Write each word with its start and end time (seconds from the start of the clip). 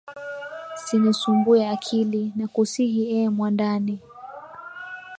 Sinisumbuwe 0.83 1.61
akili, 1.75 2.23
nakusihi 2.37 3.01
e 3.17 3.19
mwandani, 3.35 3.95